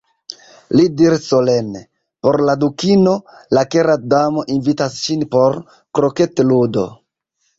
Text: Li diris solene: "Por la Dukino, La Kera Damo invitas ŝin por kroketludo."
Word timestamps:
Li 0.77 0.85
diris 1.01 1.27
solene: 1.33 1.81
"Por 2.27 2.39
la 2.49 2.55
Dukino, 2.63 3.13
La 3.57 3.63
Kera 3.75 3.97
Damo 4.13 4.47
invitas 4.55 4.95
ŝin 5.05 5.27
por 5.35 5.59
kroketludo." 5.99 6.87